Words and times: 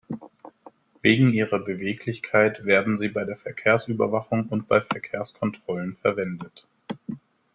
Wegen 1.03 1.31
ihrer 1.31 1.59
Beweglichkeit 1.59 2.65
werden 2.65 2.97
sie 2.97 3.09
bei 3.09 3.23
der 3.23 3.37
Verkehrsüberwachung 3.37 4.47
und 4.47 4.67
bei 4.67 4.81
Verkehrskontrollen 4.81 5.95
verwendet. 5.97 6.65